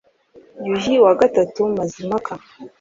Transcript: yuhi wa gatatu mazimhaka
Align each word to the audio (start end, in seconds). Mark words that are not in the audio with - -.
yuhi 0.65 0.93
wa 1.03 1.11
gatatu 1.19 1.59
mazimhaka 1.77 2.33